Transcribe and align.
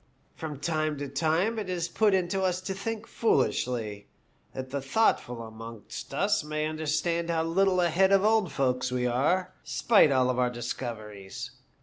From 0.35 0.59
time 0.59 0.97
to 0.97 1.07
time 1.07 1.59
it 1.59 1.69
is 1.69 1.87
put 1.87 2.15
into 2.15 2.41
us 2.41 2.59
to 2.61 2.73
think 2.73 3.05
foolishly, 3.05 4.07
that 4.51 4.71
the 4.71 4.81
thoughtful 4.81 5.43
amongst 5.43 6.11
us 6.11 6.43
may 6.43 6.65
understand 6.65 7.29
how 7.29 7.43
little 7.43 7.79
ahead 7.81 8.11
of 8.11 8.23
the 8.23 8.27
old 8.27 8.51
folks 8.51 8.91
we 8.91 9.05
are, 9.05 9.53
spite 9.63 10.11
of 10.11 10.27
all 10.29 10.39
our 10.39 10.49
discoveries. 10.49 11.51